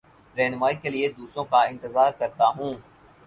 [0.35, 2.73] رہنمائ کے لیے دوسروں کا انتظار کرتا ہوں